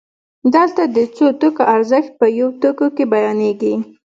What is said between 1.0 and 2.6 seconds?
څو توکو ارزښت په یو